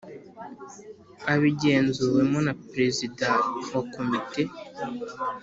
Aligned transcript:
abigenzuwemo 1.33 2.39
na 2.47 2.53
Prezida 2.69 3.27
wa 3.71 3.81
Komite 3.93 4.41